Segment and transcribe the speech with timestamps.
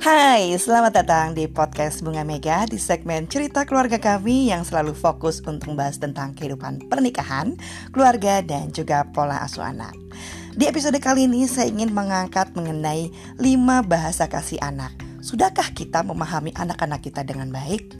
[0.00, 5.44] Hai, selamat datang di podcast Bunga Mega di segmen cerita keluarga kami yang selalu fokus
[5.44, 7.52] untuk membahas tentang kehidupan pernikahan,
[7.92, 9.92] keluarga, dan juga pola asuh anak.
[10.56, 13.44] Di episode kali ini saya ingin mengangkat mengenai 5
[13.84, 14.96] bahasa kasih anak.
[15.20, 17.92] Sudahkah kita memahami anak-anak kita dengan baik?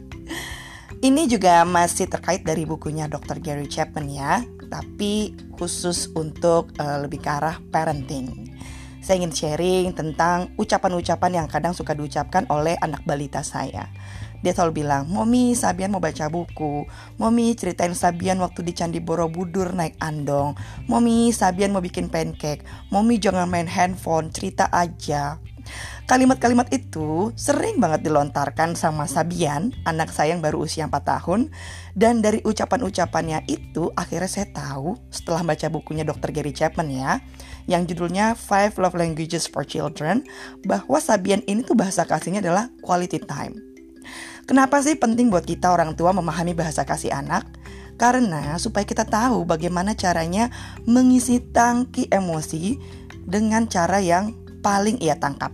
[1.05, 3.37] Ini juga masih terkait dari bukunya Dr.
[3.37, 4.41] Gary Chapman ya,
[4.73, 8.40] tapi khusus untuk uh, lebih ke arah parenting
[9.01, 13.89] saya ingin sharing tentang ucapan-ucapan yang kadang suka diucapkan oleh anak balita saya.
[14.41, 16.89] Dia selalu bilang, Momi, Sabian mau baca buku.
[17.21, 20.57] Momi, ceritain Sabian waktu di Candi Borobudur naik andong.
[20.89, 22.65] Momi, Sabian mau bikin pancake.
[22.89, 25.37] Momi, jangan main handphone, cerita aja.
[26.09, 31.53] Kalimat-kalimat itu sering banget dilontarkan sama Sabian, anak saya yang baru usia 4 tahun.
[31.93, 36.33] Dan dari ucapan-ucapannya itu akhirnya saya tahu setelah baca bukunya Dr.
[36.33, 37.21] Gary Chapman ya,
[37.65, 40.23] yang judulnya Five Love Languages for Children,
[40.65, 43.57] bahwa Sabian ini tuh bahasa kasihnya adalah quality time.
[44.49, 47.45] Kenapa sih penting buat kita orang tua memahami bahasa kasih anak?
[47.95, 50.49] Karena supaya kita tahu bagaimana caranya
[50.89, 52.75] mengisi tangki emosi
[53.21, 54.33] dengan cara yang
[54.65, 55.53] paling ia tangkap.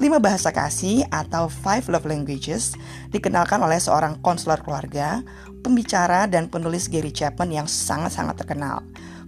[0.00, 2.72] Lima bahasa kasih atau Five Love Languages
[3.12, 5.20] dikenalkan oleh seorang konselor keluarga,
[5.60, 8.80] pembicara dan penulis Gary Chapman yang sangat-sangat terkenal.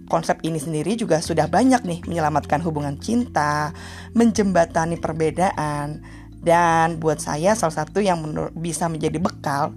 [0.07, 3.71] Konsep ini sendiri juga sudah banyak nih menyelamatkan hubungan cinta,
[4.11, 6.03] menjembatani perbedaan,
[6.43, 8.19] dan buat saya salah satu yang
[8.51, 9.71] bisa menjadi bekal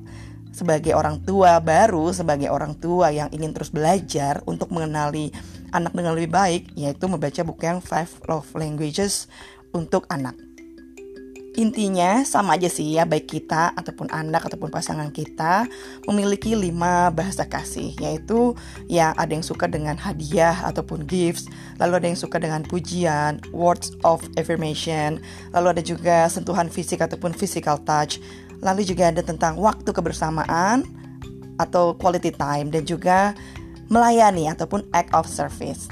[0.51, 5.31] sebagai orang tua baru, sebagai orang tua yang ingin terus belajar untuk mengenali
[5.71, 9.29] anak dengan lebih baik, yaitu membaca buku yang Five Love Languages
[9.77, 10.35] untuk anak.
[11.57, 15.65] Intinya sama aja sih ya baik kita ataupun anak ataupun pasangan kita
[16.05, 18.53] memiliki lima bahasa kasih yaitu
[18.93, 21.49] ya ada yang suka dengan hadiah ataupun gifts,
[21.81, 25.17] lalu ada yang suka dengan pujian, words of affirmation,
[25.57, 28.21] lalu ada juga sentuhan fisik ataupun physical touch,
[28.61, 30.85] lalu juga ada tentang waktu kebersamaan
[31.57, 33.33] atau quality time dan juga
[33.89, 35.89] melayani ataupun act of service.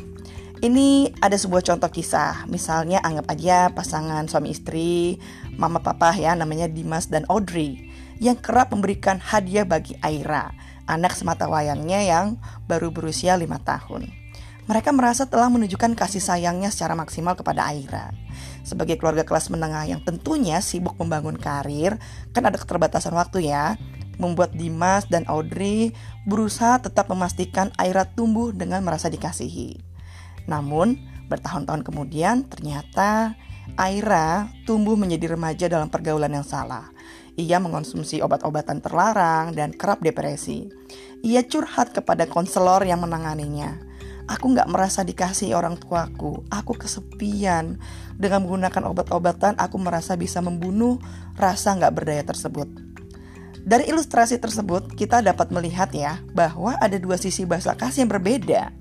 [0.65, 5.21] Ini ada sebuah contoh kisah, misalnya anggap aja pasangan suami istri,
[5.57, 7.91] mama papa ya namanya Dimas dan Audrey
[8.23, 10.55] yang kerap memberikan hadiah bagi Aira,
[10.87, 12.27] anak semata wayangnya yang
[12.71, 14.11] baru berusia lima tahun.
[14.65, 18.17] Mereka merasa telah menunjukkan kasih sayangnya secara maksimal kepada Aira.
[18.65, 22.01] Sebagai keluarga kelas menengah yang tentunya sibuk membangun karir,
[22.33, 23.77] kan ada keterbatasan waktu ya,
[24.17, 25.93] membuat Dimas dan Audrey
[26.25, 29.85] berusaha tetap memastikan Aira tumbuh dengan merasa dikasihi.
[30.49, 30.97] Namun,
[31.29, 33.37] bertahun-tahun kemudian ternyata
[33.75, 36.95] Aira tumbuh menjadi remaja dalam pergaulan yang salah.
[37.35, 40.71] Ia mengonsumsi obat-obatan terlarang dan kerap depresi.
[41.27, 43.75] Ia curhat kepada konselor yang menanganinya.
[44.25, 46.47] Aku gak merasa dikasih orang tuaku.
[46.49, 47.77] Aku kesepian.
[48.15, 51.03] Dengan menggunakan obat-obatan, aku merasa bisa membunuh
[51.37, 52.71] rasa gak berdaya tersebut.
[53.65, 58.77] Dari ilustrasi tersebut, kita dapat melihat ya bahwa ada dua sisi bahasa kasih yang berbeda.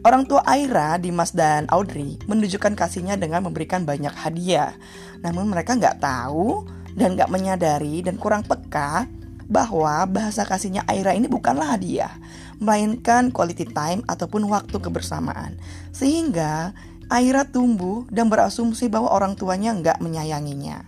[0.00, 4.72] Orang tua Aira, Dimas dan Audrey menunjukkan kasihnya dengan memberikan banyak hadiah.
[5.20, 6.64] Namun mereka nggak tahu
[6.96, 9.04] dan nggak menyadari dan kurang peka
[9.44, 12.16] bahwa bahasa kasihnya Aira ini bukanlah hadiah,
[12.56, 15.60] melainkan quality time ataupun waktu kebersamaan.
[15.92, 16.72] Sehingga
[17.12, 20.80] Aira tumbuh dan berasumsi bahwa orang tuanya nggak menyayanginya.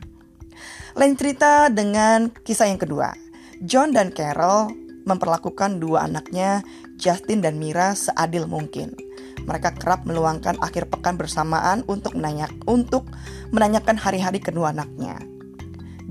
[0.97, 3.13] Lain cerita dengan kisah yang kedua.
[3.61, 6.63] John dan Carol memperlakukan dua anaknya,
[6.99, 8.95] Justin dan Mira, seadil mungkin.
[9.43, 13.09] Mereka kerap meluangkan akhir pekan bersamaan untuk menanya untuk
[13.51, 15.19] menanyakan hari-hari kedua anaknya.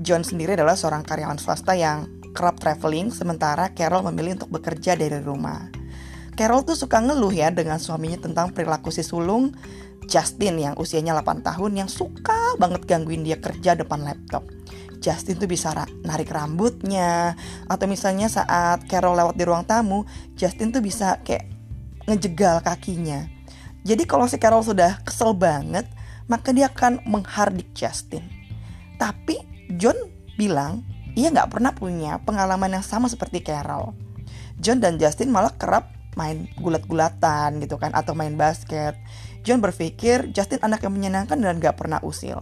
[0.02, 5.20] John sendiri adalah seorang karyawan swasta yang kerap traveling, sementara Carol memilih untuk bekerja dari
[5.20, 5.68] rumah.
[6.32, 9.52] Carol tuh suka ngeluh ya dengan suaminya tentang perilaku si sulung
[10.08, 14.42] Justin yang usianya 8 tahun yang suka banget gangguin dia kerja depan laptop.
[15.02, 15.74] Justin tuh bisa
[16.06, 17.34] narik rambutnya
[17.66, 20.06] atau misalnya saat Carol lewat di ruang tamu,
[20.38, 21.50] Justin tuh bisa kayak
[22.06, 23.26] ngejegal kakinya.
[23.82, 25.90] Jadi kalau si Carol sudah kesel banget,
[26.30, 28.22] maka dia akan menghardik Justin.
[28.94, 29.42] Tapi
[29.74, 29.98] John
[30.38, 30.86] bilang
[31.18, 33.92] ia nggak pernah punya pengalaman yang sama seperti Carol.
[34.62, 38.94] John dan Justin malah kerap main gulat-gulatan gitu kan atau main basket.
[39.42, 42.38] John berpikir Justin anak yang menyenangkan dan nggak pernah usil.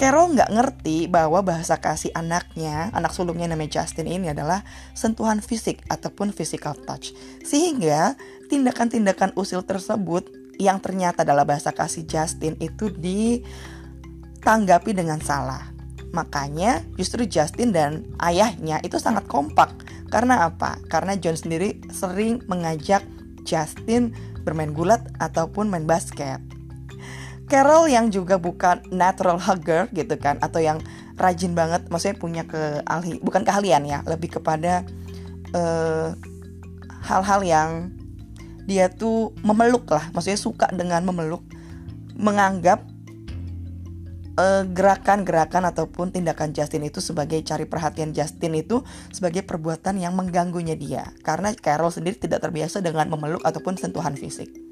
[0.00, 4.64] Carol nggak ngerti bahwa bahasa kasih anaknya, anak sulungnya namanya Justin ini adalah
[4.96, 7.12] sentuhan fisik ataupun physical touch.
[7.44, 8.16] Sehingga
[8.48, 15.68] tindakan-tindakan usil tersebut yang ternyata adalah bahasa kasih Justin itu ditanggapi dengan salah.
[16.16, 19.68] Makanya justru Justin dan ayahnya itu sangat kompak.
[20.08, 20.80] Karena apa?
[20.88, 23.04] Karena John sendiri sering mengajak
[23.44, 24.16] Justin
[24.48, 26.40] bermain gulat ataupun main basket.
[27.50, 30.78] Carol yang juga bukan natural hugger gitu kan atau yang
[31.18, 34.86] rajin banget maksudnya punya ke ahli bukan keahlian ya lebih kepada
[35.50, 36.14] hal
[37.02, 37.70] hal-hal yang
[38.70, 41.42] dia tuh memeluk lah maksudnya suka dengan memeluk
[42.14, 42.86] menganggap
[44.40, 48.80] gerakan gerakan-gerakan ataupun tindakan Justin itu sebagai cari perhatian Justin itu
[49.12, 54.69] sebagai perbuatan yang mengganggunya dia karena Carol sendiri tidak terbiasa dengan memeluk ataupun sentuhan fisik.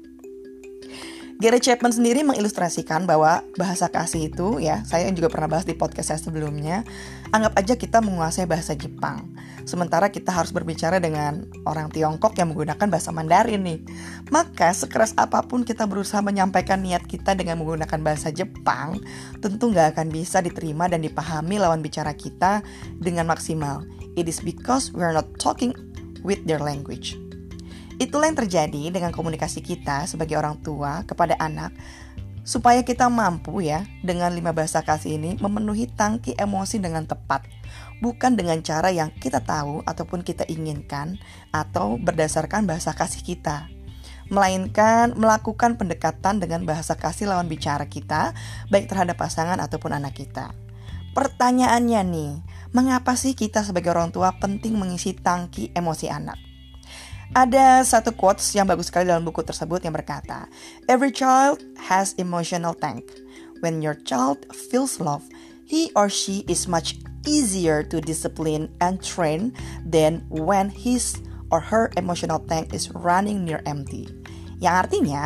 [1.39, 6.11] Gary Chapman sendiri mengilustrasikan bahwa bahasa kasih itu ya, saya juga pernah bahas di podcast
[6.11, 6.83] saya sebelumnya,
[7.31, 9.23] anggap aja kita menguasai bahasa Jepang.
[9.63, 13.79] Sementara kita harus berbicara dengan orang Tiongkok yang menggunakan bahasa Mandarin nih.
[14.35, 18.99] Maka sekeras apa pun kita berusaha menyampaikan niat kita dengan menggunakan bahasa Jepang,
[19.39, 22.67] tentu nggak akan bisa diterima dan dipahami lawan bicara kita
[22.99, 23.87] dengan maksimal.
[24.19, 25.71] It is because we are not talking
[26.19, 27.15] with their language.
[27.99, 31.75] Itulah yang terjadi dengan komunikasi kita sebagai orang tua kepada anak
[32.47, 37.43] supaya kita mampu ya dengan lima bahasa kasih ini memenuhi tangki emosi dengan tepat.
[37.99, 41.19] Bukan dengan cara yang kita tahu ataupun kita inginkan
[41.51, 43.67] atau berdasarkan bahasa kasih kita.
[44.31, 48.31] Melainkan melakukan pendekatan dengan bahasa kasih lawan bicara kita
[48.71, 50.55] baik terhadap pasangan ataupun anak kita.
[51.11, 52.31] Pertanyaannya nih
[52.71, 56.48] mengapa sih kita sebagai orang tua penting mengisi tangki emosi anak
[57.37, 60.49] ada satu quotes yang bagus sekali dalam buku tersebut yang berkata,
[60.89, 63.05] Every child has emotional tank.
[63.61, 65.27] When your child feels love,
[65.67, 66.97] he or she is much
[67.27, 69.53] easier to discipline and train
[69.83, 71.19] than when his
[71.53, 74.07] or her emotional tank is running near empty.
[74.57, 75.23] Yang artinya,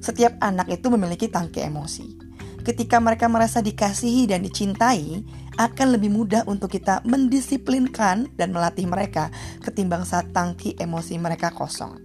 [0.00, 2.24] setiap anak itu memiliki tangki emosi.
[2.64, 5.20] Ketika mereka merasa dikasihi dan dicintai,
[5.56, 9.30] akan lebih mudah untuk kita mendisiplinkan dan melatih mereka
[9.62, 12.00] ketimbang saat tangki emosi mereka kosong.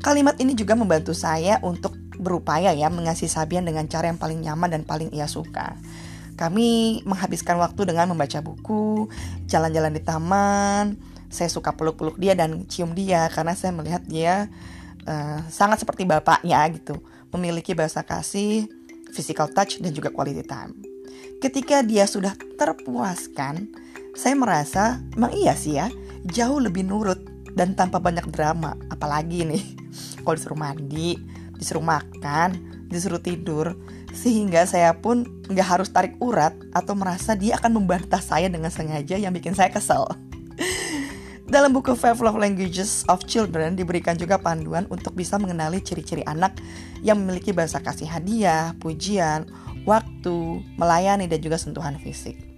[0.00, 4.72] Kalimat ini juga membantu saya untuk berupaya ya mengasih Sabian dengan cara yang paling nyaman
[4.72, 5.76] dan paling ia suka.
[6.40, 9.12] Kami menghabiskan waktu dengan membaca buku,
[9.44, 10.96] jalan-jalan di taman.
[11.28, 14.48] Saya suka peluk-peluk dia dan cium dia karena saya melihat dia
[15.04, 16.96] uh, sangat seperti bapaknya gitu,
[17.28, 18.66] memiliki bahasa kasih,
[19.12, 20.72] physical touch dan juga quality time.
[21.44, 23.72] Ketika dia sudah terpuaskan,
[24.12, 25.88] saya merasa emang iya sih ya,
[26.28, 27.24] jauh lebih nurut
[27.56, 28.76] dan tanpa banyak drama.
[28.92, 29.64] Apalagi nih,
[30.22, 31.16] kalau disuruh mandi,
[31.56, 32.60] disuruh makan,
[32.92, 33.72] disuruh tidur,
[34.12, 39.16] sehingga saya pun nggak harus tarik urat atau merasa dia akan membantah saya dengan sengaja
[39.16, 40.04] yang bikin saya kesel.
[41.50, 46.54] Dalam buku Five Love Languages of Children diberikan juga panduan untuk bisa mengenali ciri-ciri anak
[47.02, 49.50] yang memiliki bahasa kasih hadiah, pujian,
[49.82, 52.49] waktu, melayani, dan juga sentuhan fisik.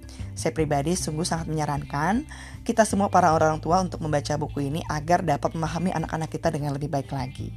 [0.42, 2.26] Saya pribadi sungguh sangat menyarankan
[2.66, 6.74] kita semua para orang tua untuk membaca buku ini agar dapat memahami anak-anak kita dengan
[6.74, 7.54] lebih baik lagi.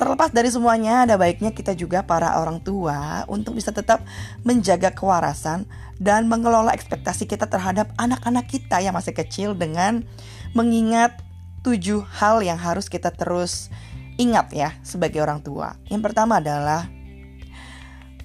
[0.00, 4.00] Terlepas dari semuanya, ada baiknya kita juga para orang tua untuk bisa tetap
[4.40, 5.68] menjaga kewarasan
[6.00, 10.08] dan mengelola ekspektasi kita terhadap anak-anak kita yang masih kecil dengan
[10.56, 11.20] mengingat
[11.60, 13.68] tujuh hal yang harus kita terus
[14.16, 15.76] ingat ya sebagai orang tua.
[15.92, 16.88] Yang pertama adalah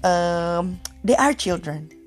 [0.00, 1.97] um, they are children.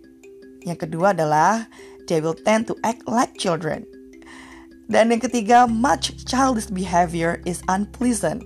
[0.61, 1.65] Yang kedua adalah
[2.05, 3.87] they will tend to act like children.
[4.91, 8.43] Dan yang ketiga, much childish behavior is unpleasant.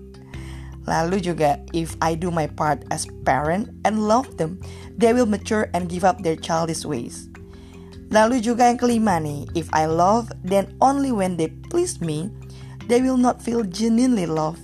[0.86, 4.62] Lalu juga, if I do my part as parent and love them,
[4.94, 7.26] they will mature and give up their childish ways.
[8.14, 12.30] Lalu juga yang kelima nih, if I love, then only when they please me,
[12.86, 14.62] they will not feel genuinely love.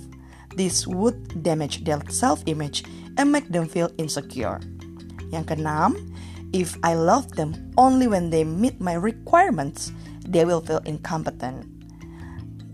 [0.54, 2.86] This would damage their self-image
[3.18, 4.62] and make them feel insecure.
[5.34, 5.98] Yang keenam,
[6.52, 9.92] if I love them only when they meet my requirements,
[10.28, 11.68] they will feel incompetent.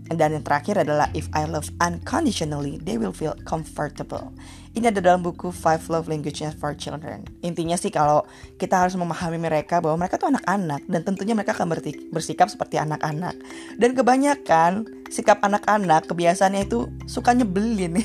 [0.09, 4.33] Dan yang terakhir adalah if I love unconditionally, they will feel comfortable.
[4.73, 7.29] Ini ada dalam buku Five Love Languages for Children.
[7.45, 8.25] Intinya sih kalau
[8.57, 11.69] kita harus memahami mereka bahwa mereka tuh anak-anak dan tentunya mereka akan
[12.09, 13.37] bersikap seperti anak-anak.
[13.77, 18.01] Dan kebanyakan sikap anak-anak kebiasaannya itu suka nyebelin.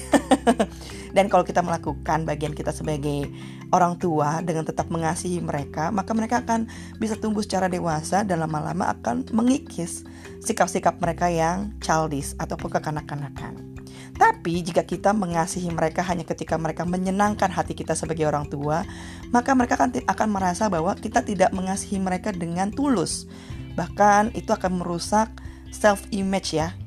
[1.16, 3.32] dan kalau kita melakukan bagian kita sebagai
[3.74, 6.70] orang tua dengan tetap mengasihi mereka, maka mereka akan
[7.02, 10.06] bisa tumbuh secara dewasa dan lama-lama akan mengikis
[10.38, 13.74] sikap-sikap mereka yang childish ataupun kekanak-kanakan.
[14.14, 18.86] Tapi jika kita mengasihi mereka hanya ketika mereka menyenangkan hati kita sebagai orang tua,
[19.34, 23.26] maka mereka akan, akan merasa bahwa kita tidak mengasihi mereka dengan tulus.
[23.74, 25.34] Bahkan itu akan merusak
[25.74, 26.78] self image ya,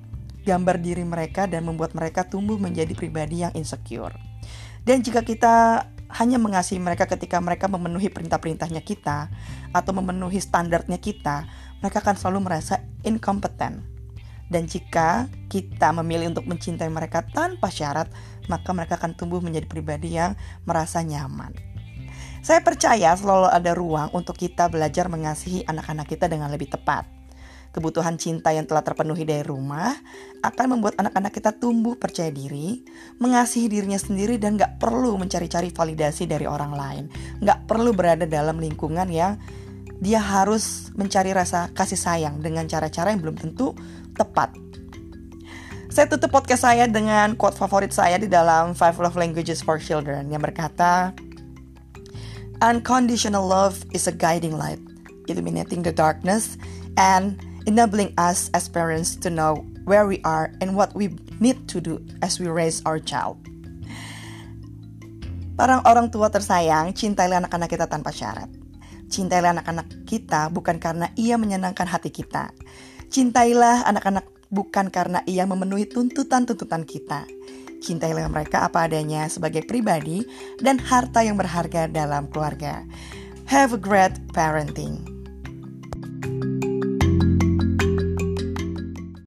[0.47, 4.15] gambar diri mereka dan membuat mereka tumbuh menjadi pribadi yang insecure.
[4.87, 9.27] Dan jika kita hanya mengasihi mereka ketika mereka memenuhi perintah-perintahnya kita
[9.75, 11.43] atau memenuhi standarnya kita,
[11.83, 13.83] mereka akan selalu merasa inkompeten.
[14.47, 18.07] Dan jika kita memilih untuk mencintai mereka tanpa syarat,
[18.47, 21.51] maka mereka akan tumbuh menjadi pribadi yang merasa nyaman.
[22.39, 27.16] Saya percaya selalu ada ruang untuk kita belajar mengasihi anak-anak kita dengan lebih tepat.
[27.75, 29.93] Kebutuhan cinta yang telah terpenuhi dari rumah
[30.41, 32.81] akan membuat anak-anak kita tumbuh percaya diri,
[33.21, 37.03] mengasihi dirinya sendiri dan gak perlu mencari-cari validasi dari orang lain.
[37.43, 39.37] Gak perlu berada dalam lingkungan yang
[39.97, 43.73] dia harus mencari rasa kasih sayang dengan cara-cara yang belum tentu
[44.13, 44.53] tepat.
[45.89, 50.29] Saya tutup podcast saya dengan quote favorit saya di dalam Five Love Languages for Children
[50.29, 51.09] yang berkata,
[52.61, 54.81] Unconditional love is a guiding light,
[55.25, 56.57] illuminating the darkness
[57.01, 61.11] and enabling us as parents to know where we are and what we
[61.43, 63.35] need to do as we raise our child.
[65.59, 68.47] Para orang tua tersayang, cintailah anak-anak kita tanpa syarat.
[69.11, 72.53] Cintailah anak-anak kita bukan karena ia menyenangkan hati kita.
[73.09, 77.25] Cintailah anak-anak bukan karena ia memenuhi tuntutan-tuntutan kita.
[77.81, 80.25] Cintailah mereka apa adanya sebagai pribadi
[80.61, 82.85] dan harta yang berharga dalam keluarga.
[83.47, 85.16] Have a great parenting.